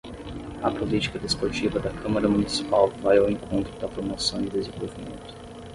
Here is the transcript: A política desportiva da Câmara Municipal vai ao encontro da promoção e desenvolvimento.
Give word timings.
A 0.63 0.71
política 0.71 1.19
desportiva 1.19 1.79
da 1.79 1.91
Câmara 1.91 2.27
Municipal 2.27 2.87
vai 3.03 3.19
ao 3.19 3.29
encontro 3.29 3.71
da 3.79 3.87
promoção 3.87 4.41
e 4.41 4.49
desenvolvimento. 4.49 5.35